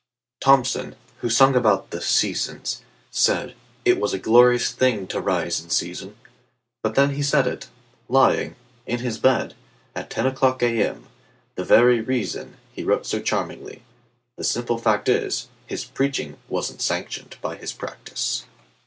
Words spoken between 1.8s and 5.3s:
the "Seasons," saidIt was a glorious thing to